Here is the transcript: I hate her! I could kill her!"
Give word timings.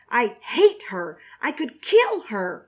I 0.09 0.35
hate 0.41 0.81
her! 0.89 1.19
I 1.43 1.51
could 1.51 1.79
kill 1.79 2.21
her!" 2.21 2.59